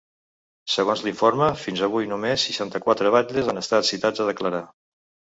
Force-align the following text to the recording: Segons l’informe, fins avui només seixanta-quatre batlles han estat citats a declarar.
Segons 0.75 1.01
l’informe, 1.07 1.49
fins 1.65 1.83
avui 1.87 2.07
només 2.13 2.45
seixanta-quatre 2.47 3.11
batlles 3.17 3.51
han 3.53 3.61
estat 3.63 3.87
citats 3.91 4.23
a 4.23 4.27
declarar. 4.31 4.63